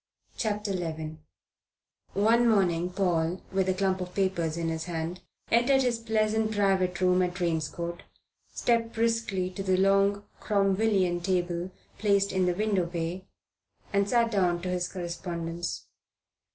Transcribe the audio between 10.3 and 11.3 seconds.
Cromwellian